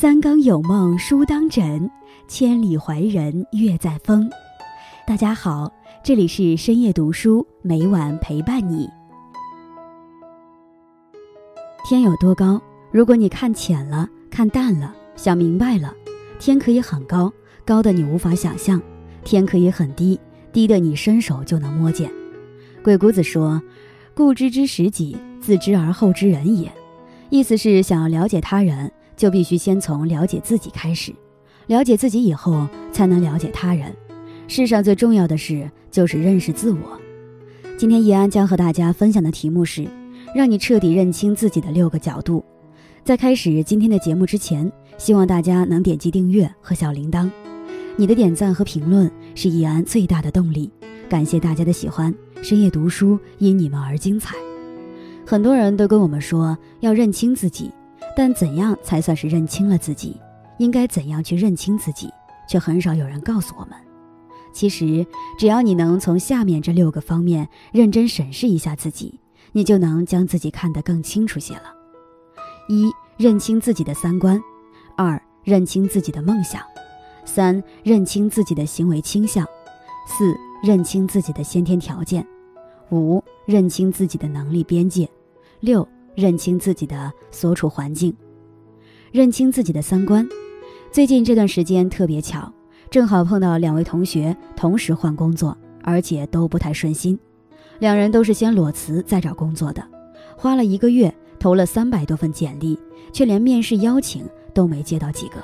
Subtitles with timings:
[0.00, 1.90] 三更有梦书当枕，
[2.26, 4.30] 千里怀人月在风。
[5.06, 5.70] 大家好，
[6.02, 8.88] 这里是深夜读书，每晚陪伴你。
[11.86, 12.58] 天有多高？
[12.90, 15.94] 如果你看浅了、看淡了、想明白了，
[16.38, 17.30] 天可以很高，
[17.66, 18.80] 高的你无法想象；
[19.22, 20.18] 天可以很低，
[20.50, 22.10] 低的你伸手就能摸见。
[22.82, 23.62] 鬼谷子说
[24.16, 26.72] ：“故知之识己，自知而后知人也。”
[27.28, 28.90] 意思是想要了解他人。
[29.20, 31.12] 就必须先从了解自己开始，
[31.66, 33.94] 了解自己以后，才能了解他人。
[34.48, 36.98] 世上最重要的事就是认识自我。
[37.76, 39.86] 今天易安将和大家分享的题目是：
[40.34, 42.42] 让你彻底认清自己的六个角度。
[43.04, 47.30] 在开始今天的节目之前，希望大家能点击订阅和小铃铛。
[47.96, 50.70] 你的点赞和评论是易安最大的动力。
[51.10, 54.34] 感谢大家的喜欢，深夜读书因你们而精彩。
[55.26, 57.70] 很多人都跟我们说要认清自己。
[58.16, 60.16] 但怎样才算是认清了自己？
[60.58, 62.10] 应该怎样去认清自己？
[62.48, 63.74] 却很少有人告诉我们。
[64.52, 65.06] 其实，
[65.38, 69.20] 只要你能从下面这六个方面认真审视一下自己，
[69.52, 71.72] 你就能将自己看得更清楚些了。
[72.68, 74.38] 一、认清自己的三观；
[74.96, 76.60] 二、认清自己的梦想；
[77.24, 79.44] 三、认清自己的行为倾向；
[80.06, 82.22] 四、认清自己的先天条件；
[82.90, 85.06] 五、认清自己的能力边界；
[85.60, 85.86] 六。
[86.14, 88.14] 认清自己的所处环境，
[89.12, 90.26] 认清自己的三观。
[90.90, 92.52] 最近这段时间特别巧，
[92.90, 97.18] 正好碰到两位同学同时换工作，而且都不太顺心。
[97.78, 99.82] 两人都是先裸辞再找工作的，
[100.36, 102.78] 花了一个月投了三百多份简历，
[103.12, 105.36] 却连面试邀请都没接到几个。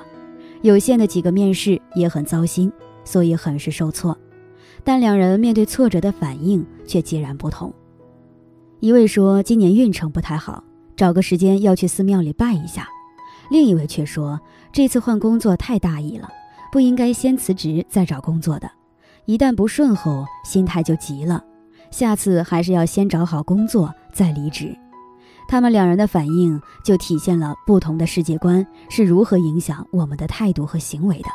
[0.63, 2.71] 有限的几个面试也很糟心，
[3.05, 4.17] 所以很是受挫。
[4.83, 7.73] 但两人面对挫折的反应却截然不同。
[8.81, 10.63] 一位说今年运程不太好，
[10.97, 12.83] 找个时间要去寺庙里拜一下；
[13.51, 14.39] 另一位却说
[14.71, 16.29] 这次换工作太大意了，
[16.71, 18.71] 不应该先辞职再找工作的，
[19.25, 21.43] 一旦不顺后心态就急了，
[21.91, 24.77] 下次还是要先找好工作再离职。
[25.49, 31.29] 他们两人的反应就体现了不同的世界观是如何影响我们的态度和行为的。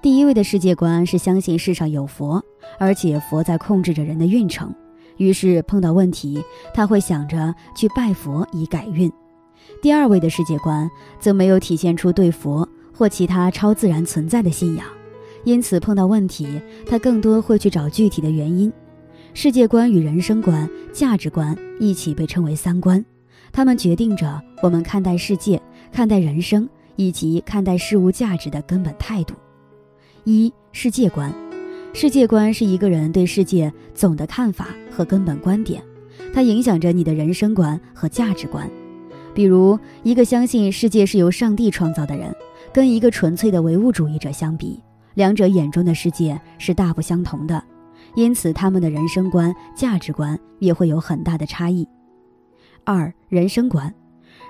[0.00, 2.42] 第一位的世界观是相信世上有佛，
[2.78, 4.74] 而且佛在控制着人的运程。
[5.22, 6.42] 于是碰到问题，
[6.74, 9.10] 他会想着去拜佛以改运。
[9.80, 10.90] 第二位的世界观
[11.20, 14.86] 则没有体现出对佛或其他超自然存在的信仰，
[15.44, 18.72] 因此碰到问题，他更多会去找具体的原因。
[19.34, 23.02] 世界观与人生观、价值观一起被称为三观，
[23.50, 25.60] 它们决定着我们看待世界、
[25.90, 29.34] 看待人生以及看待事物价值的根本态度。
[30.24, 31.41] 一世界观。
[31.94, 35.82] 世界观是一个人对世界总的看法和根本观点，
[36.32, 38.68] 它影响着你的人生观和价值观。
[39.34, 42.34] 比如，一个相信世界是由上帝创造的人，
[42.72, 44.82] 跟一个纯粹的唯物主义者相比，
[45.14, 47.62] 两者眼中的世界是大不相同的，
[48.14, 51.86] 因此他们的人生观、价值观也会有很大的差异。
[52.84, 53.94] 二、人生观，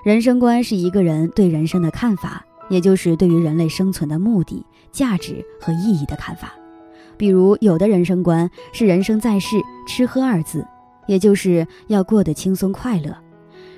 [0.05, 6.53] 人生观是一个人对人生的看法，也就是对于人类生存的目的、价值和意义的看法。
[7.17, 9.57] 比如，有的人生观是“人生在世，
[9.87, 10.65] 吃喝二字”，
[11.07, 13.11] 也就是要过得轻松快乐；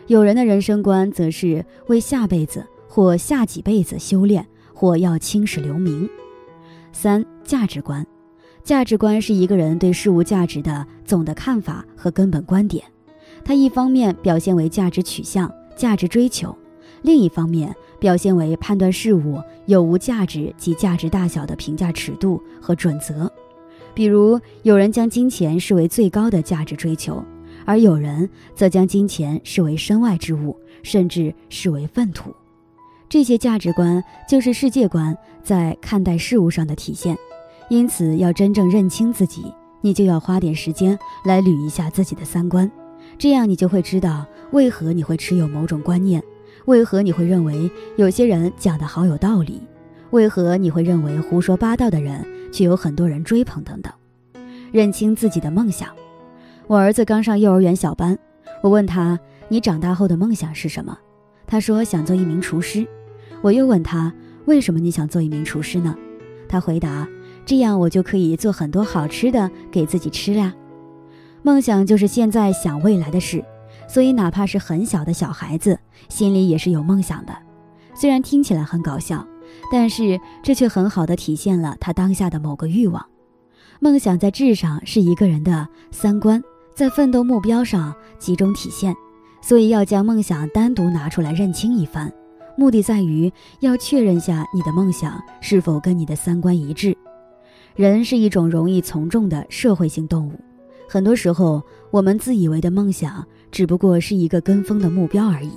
[0.08, 6.10] 有人的人生观则是为下辈子或下几辈子修炼，或要青史留名。
[6.92, 8.06] 三、价值观，
[8.64, 12.84] 价值观是一个人对事物价值的总的看法和根本观点，
[13.44, 16.56] 它一方面表现为价值取向、价值追求，
[17.02, 17.76] 另一方面。
[18.00, 23.32] 表现为判断事物有无价值及价值大小的评价尺度和准则，
[23.94, 27.24] 比如有人将金钱视为最高的价值追求，
[27.66, 32.34] 而有人则将金钱视为身外之物，甚至视为粪土。
[33.08, 37.18] 这些价值观就是世界观在看待事物上的体现。
[37.70, 39.52] 因此，要真正认清自己，
[39.82, 42.70] 你就要花点时间来捋一下自己的三观，
[43.18, 46.22] 这样你就会知道为何你会持有某种观念。
[46.66, 49.62] 为何你会认为有些人讲的好有道理？
[50.12, 53.64] 为何你会认为胡说八道的人却有很多人追捧？
[53.64, 53.94] 等等，
[54.72, 55.90] 认清自己的梦想。
[56.68, 58.18] 我儿子刚上幼儿园小班，
[58.64, 60.98] 我问他：“你长大后的梦想是什么？”
[61.46, 62.88] 他说：“想做一名厨师。”
[63.42, 64.12] 我又问他
[64.46, 65.96] ：“为什么你想做一名厨师呢？”
[66.50, 67.08] 他回答
[67.46, 70.54] ：“这样我就可以做很多好吃的给自己吃呀。”
[71.44, 73.44] 梦想就是现在想未来的事。
[73.88, 75.80] 所以，哪怕是很小的小孩子，
[76.10, 77.34] 心里也是有梦想的。
[77.94, 79.26] 虽然听起来很搞笑，
[79.72, 83.06] 但是这却很好的体现了他当下的某个欲望。
[83.80, 86.42] 梦想在质上是一个人的三观，
[86.74, 88.96] 在奋斗目标上集中体现。
[89.42, 92.12] 所以要将梦想单独拿出来认清一番。
[92.58, 96.98] 目的在于要确认下你的梦想是否跟你的三观一致。
[97.76, 100.34] 人是一种容易从众的社会性动物，
[100.90, 101.62] 很多时候
[101.92, 103.24] 我们自以为的梦想
[103.56, 105.54] 只不过是一个跟风的目标而已。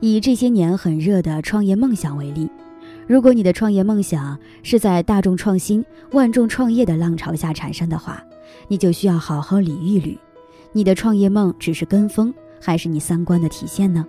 [0.00, 2.50] 以这些年很热的创业梦想为例，
[3.06, 8.20] 如果你的创业梦想是在大众创新、万众创业的浪潮下产生的话，
[8.66, 10.18] 你就需要好好捋一捋，
[10.72, 14.04] 你的创业梦只是跟风，还是你三观的体现呢？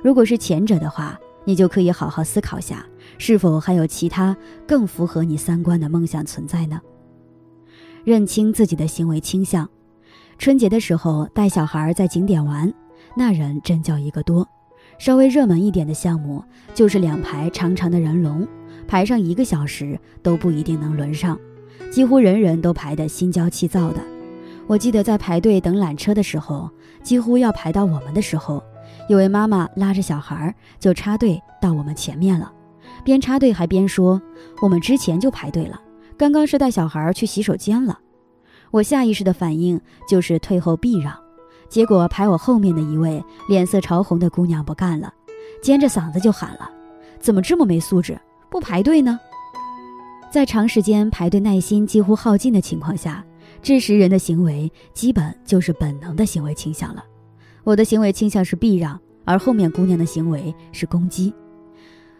[0.00, 2.86] 如果是前者的话，你就可以好好思考下，
[3.18, 4.36] 是否还有其他
[4.68, 6.80] 更符合你三观的梦想存在呢？
[8.04, 9.68] 认清自己的行为倾向。
[10.38, 12.72] 春节的时候带小孩在景点玩，
[13.16, 14.46] 那人真叫一个多。
[14.98, 16.42] 稍微热门一点的项目
[16.74, 18.46] 就是两排长长的人龙，
[18.86, 21.38] 排上一个小时都不一定能轮上，
[21.90, 24.00] 几乎人人都排得心焦气躁的。
[24.66, 26.70] 我记得在排队等缆车的时候，
[27.02, 28.62] 几乎要排到我们的时候。
[29.08, 32.52] 有位妈妈拉着小孩就插队到我们前面了，
[33.04, 34.20] 边插队还边说
[34.62, 35.80] ：“我们之前就排队了，
[36.16, 37.98] 刚刚是带小孩去洗手间了。”
[38.70, 41.14] 我下意识的反应就是退后避让，
[41.68, 45.12] 结果排我后面的一位脸色潮红的姑娘不干了，
[45.62, 46.70] 尖着嗓子就喊了
[47.18, 48.18] ：“怎么这么没素质，
[48.50, 49.18] 不排队呢？”
[50.30, 53.24] 在长时间排队耐心几乎耗尽的情况下，
[53.62, 57.02] 这时人的行为基本就是本能的行为倾向了。
[57.64, 61.32] 我的行为倾向是避让，而后面姑娘的行为是攻击。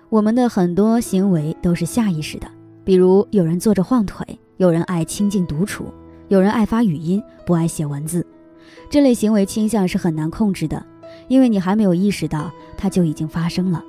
[0.08, 2.48] 我们的很多行为都是下意识的，
[2.84, 4.24] 比如有人坐着晃腿，
[4.56, 5.92] 有人爱清静独处，
[6.28, 8.26] 有人爱发语音，不爱写文字。
[8.90, 10.84] 这类行为倾向是很难控制的，
[11.28, 13.82] 因为你还没有意识到它就已经发生了。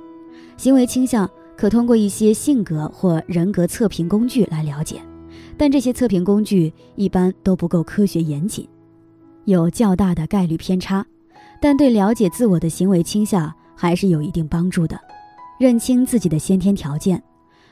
[0.56, 5.00] 行为倾向可通过一些性格或人格测评工具来了解，
[5.56, 8.68] 但这些测评工具一般都不够科学严谨，
[9.44, 11.04] 有较大的概率偏差。
[11.60, 14.96] 但对了解自我的行为倾向还是有一定帮助的。
[15.58, 17.20] 认清自己的先天条件。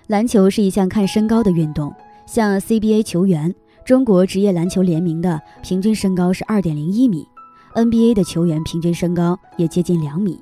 [0.09, 1.93] 篮球是一项看身高的运动，
[2.27, 3.53] 像 CBA 球员、
[3.87, 7.25] 中国职业篮球联名的平均身高是二点零一米
[7.73, 10.41] ，NBA 的球员平均身高也接近两米。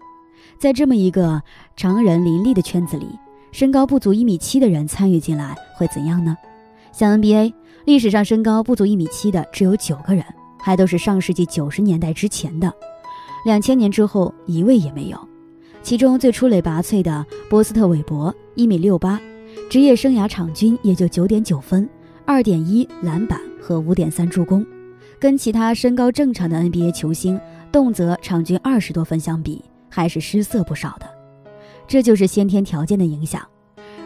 [0.58, 1.42] 在这么一个
[1.76, 3.06] 常人林立的圈子里，
[3.52, 6.34] 身高不足一米七的人参与进来会怎样呢？
[6.90, 7.52] 像 NBA
[7.84, 10.24] 历史上身高不足一米七的只有九个人，
[10.58, 12.72] 还都是上世纪九十年代之前的。
[13.44, 15.18] 两千年之后一位也没有，
[15.82, 19.20] 其中最出类拔萃的波斯特韦伯一米六八，
[19.68, 21.86] 职业生涯场均也就九点九分、
[22.26, 24.64] 二点一篮板和五点三助攻，
[25.18, 27.38] 跟其他身高正常的 NBA 球星
[27.70, 31.06] 动辄场均二十多分相比，还是失色不少的。
[31.86, 33.46] 这就是先天条件的影响。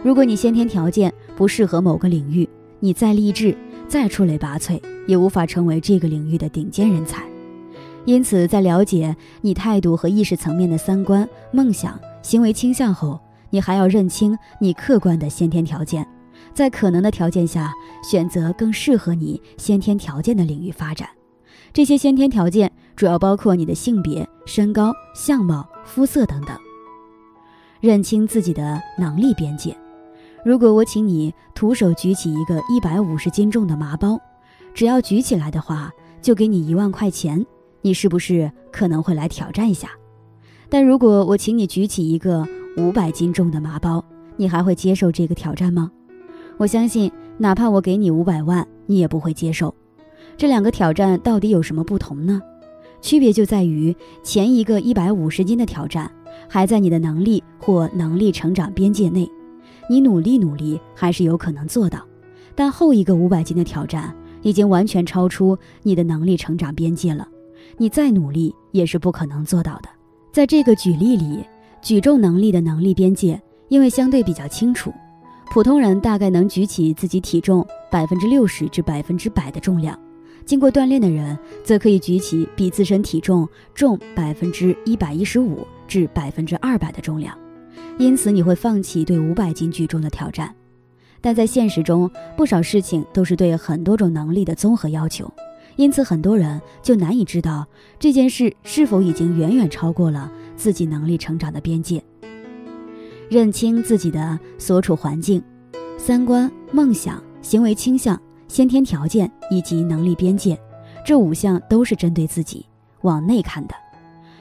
[0.02, 2.48] 如果你先天条件不适合某个领域，
[2.80, 3.56] 你再励志、
[3.86, 7.22] 再出类拔萃，也无法成为这个领域的顶尖人才。
[8.04, 13.20] 因此，在了解你态度和意识层面的三观、梦想、行为倾向后，
[13.50, 16.04] 你还要认清你客观的先天条件，
[16.58, 17.72] 在可能的条件下，
[18.02, 21.08] 选择更适合你先天条件的领域发展。
[21.72, 26.58] 这些先天条件主要包括你的性别、身高、相貌、肤色等等。
[27.78, 29.72] 认清自己的能力边界。
[30.44, 34.18] 如果我请你徒手举起一个一百五十斤重的麻包，
[34.74, 37.46] 只要举起来的话，就给你一万块钱。
[37.82, 39.90] 你是不是可能会来挑战一下？
[40.68, 42.44] 但如果我请你举起一个
[42.76, 44.04] 五百斤重的麻包，
[44.36, 45.92] 你还会接受这个挑战吗？
[46.58, 49.72] 我相信，哪怕我给你五百万，你也不会接受。
[50.36, 52.42] 这两个挑战到底有什么不同呢？
[53.00, 56.10] 区别就在于前一个一百五十斤的挑战
[56.48, 59.30] 还在你的能力或能力成长边界内，
[59.88, 62.00] 你努力努力还是有可能做到；
[62.56, 64.12] 但后一个五百斤的挑战
[64.42, 67.28] 已经完全超出你的能力成长边界了。
[67.76, 69.88] 你再努力也是不可能做到的。
[70.32, 71.38] 在这个举例里，
[71.80, 74.92] 举重能力的能力边界因为相对比较清楚，
[75.50, 79.98] 普通人大概能举起自己体重百分之六十至百分之百的重量，
[80.44, 87.36] 经过锻炼的人则可以举起比自身体重重百分之一百一十五至百分之二百的重量。
[87.96, 90.54] 因此，你会放弃对五百斤举重的挑战。
[91.20, 95.32] 但在现实中，不少事情都是对很多种能力的综合要求。
[95.76, 97.66] 因此，很多人就难以知道
[97.98, 102.02] 这件事是否已经远远超过了自己能力成长的边界。
[103.30, 105.42] 认清自己的所处环境、
[105.98, 108.18] 三观、梦想、行为倾向、
[108.48, 110.58] 先天条件以及能力边界，
[111.04, 112.64] 这五项都是针对自己
[113.02, 113.74] 往内看的。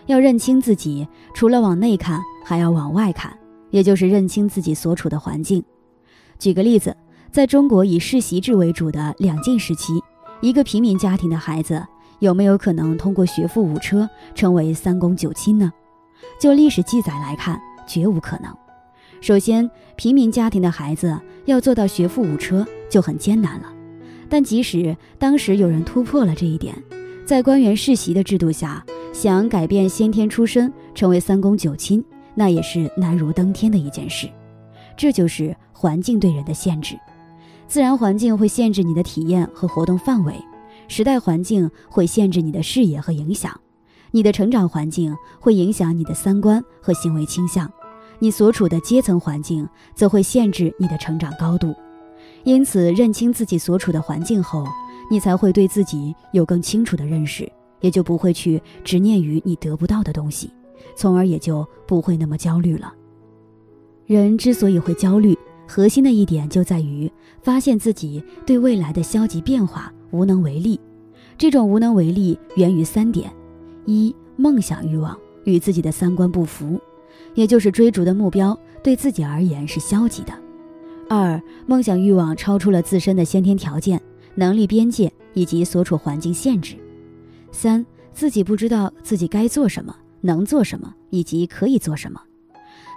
[0.06, 3.38] 要认清自己，除了往内看，还要往外看，
[3.72, 5.62] 也就是认清自己所处的环境。
[6.40, 6.96] 举个例子，
[7.30, 10.02] 在中国以世袭制为主的两晋时期。
[10.40, 11.84] 一个平民家庭的孩子
[12.20, 15.74] 有没有可能通过学富五车成为三公九卿呢？
[16.40, 18.56] 就历史记载来看，绝无可能。
[19.20, 23.74] 首先，平民家庭的孩子要做到学富五车就很艰难了。
[24.30, 26.76] 但即使当时有人突破了这一点，
[27.26, 32.04] 在官员世袭的制度下，想改变先天出身成为三公九卿，
[32.36, 34.30] 那也是难如登天的一件事。
[34.96, 36.96] 这就是环境对人的限制。
[37.68, 40.34] 自然环境会限制你的体验和活动范围，
[40.88, 43.60] 时代环境会限制你的视野和影响，
[44.12, 47.70] 你的成长环境会影响你的三观和行为倾向。
[48.20, 51.76] 你所处的阶层环境则会限制你的成长高度，
[52.44, 54.66] 因此认清自己所处的环境后，
[55.10, 60.52] 你才会对自己有更清楚的认识，也就不会去执念于你得不到的东西，
[60.96, 62.94] 从而也就不会那么焦虑了。
[64.06, 70.80] 人之所以会焦虑，核心的一点就在于发现自己对未来的消极变化无能为力。
[71.38, 73.32] 这种无能为力源于三点：
[73.86, 76.80] 一、梦想欲望与自己的三观不符。
[77.38, 80.34] 也就是追逐的目标对自己而言是消极的。
[81.08, 84.02] 二，梦想欲望超出了自身的先天条件、
[84.34, 86.76] 能力边界以及所处环境限制。
[87.52, 92.20] 三，自己不知道自己该做什么、能做什么以及可以做什么。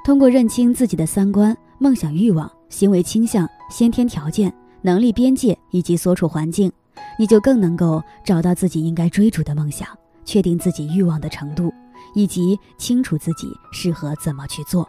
[0.07, 6.73] 通过认清自己的三观、梦想欲望、行为倾向、先天条件、能力边界以及所处环境，
[7.19, 9.87] 你就更能够找到自己应该追逐的梦想，
[10.25, 11.71] 确定自己欲望的程度。
[12.15, 14.89] 以及清楚自己适合怎么去做，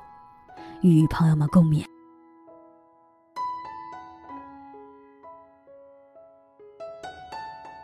[0.81, 1.83] 与朋友们共勉。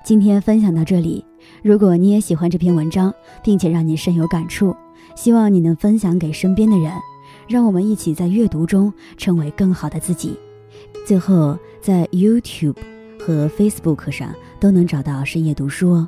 [0.03, 1.25] 今天分享到这里，
[1.61, 3.13] 如果你也喜欢这篇文章，
[3.43, 4.73] 并且让你深有感触，
[5.15, 6.93] 希望你能分享给身边的人，
[7.47, 10.39] 让我们一起在阅读中成为更好的自己。
[11.05, 12.77] 最后，在 YouTube
[13.19, 16.07] 和 Facebook 上都能找到深夜读书哦。